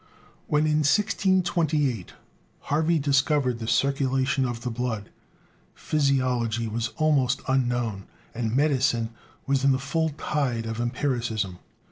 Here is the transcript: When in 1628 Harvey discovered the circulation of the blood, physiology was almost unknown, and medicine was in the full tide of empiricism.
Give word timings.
When 0.47 0.65
in 0.65 0.77
1628 0.79 2.13
Harvey 2.61 2.97
discovered 2.97 3.59
the 3.59 3.67
circulation 3.67 4.45
of 4.47 4.61
the 4.61 4.71
blood, 4.71 5.11
physiology 5.75 6.67
was 6.67 6.87
almost 6.97 7.43
unknown, 7.47 8.05
and 8.33 8.55
medicine 8.55 9.11
was 9.45 9.63
in 9.63 9.73
the 9.73 9.77
full 9.77 10.09
tide 10.09 10.65
of 10.65 10.79
empiricism. 10.81 11.59